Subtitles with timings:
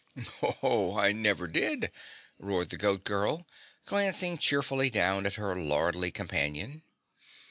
[0.39, 1.91] "Ho, ho, I never did,"
[2.39, 3.45] roared the Goat Girl,
[3.85, 6.81] glancing cheerfully down at her lordly companion.